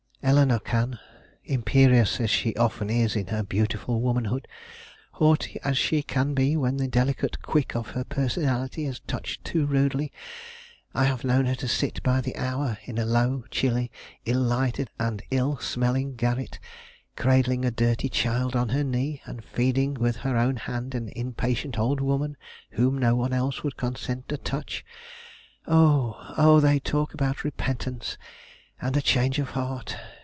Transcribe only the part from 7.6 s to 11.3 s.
of her personality is touched too rudely, I have